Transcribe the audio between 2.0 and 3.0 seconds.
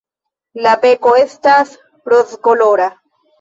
rozkolora.